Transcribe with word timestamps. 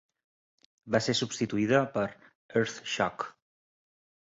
Va 0.95 1.01
ser 1.07 1.15
substituïda 1.19 1.83
per 1.99 2.07
"Earthshock". 2.63 3.31